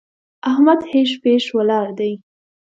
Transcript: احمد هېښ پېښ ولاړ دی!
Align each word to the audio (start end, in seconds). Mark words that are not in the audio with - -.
احمد 0.49 0.79
هېښ 0.91 1.11
پېښ 1.23 1.43
ولاړ 1.57 1.87
دی! 1.99 2.13